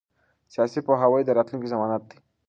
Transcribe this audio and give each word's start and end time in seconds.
سیاسي 0.53 0.79
پوهاوی 0.87 1.21
د 1.25 1.29
راتلونکي 1.37 1.67
ضمانت 1.73 2.03
دی 2.09 2.17